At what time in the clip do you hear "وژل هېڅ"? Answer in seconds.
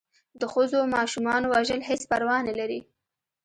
1.53-2.01